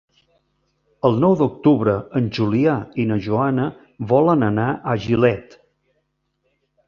El 1.09 1.19
nou 1.23 1.35
d'octubre 1.41 1.93
en 2.19 2.29
Julià 2.37 2.73
i 3.03 3.05
na 3.11 3.17
Joana 3.27 3.67
volen 4.13 4.47
anar 4.49 4.67
a 4.73 4.95
Gilet. 5.07 5.55